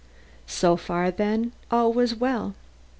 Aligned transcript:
So 0.47 0.77
far 0.77 1.11
then, 1.11 1.51
all 1.69 1.93
was 1.93 2.15
well. 2.15 2.55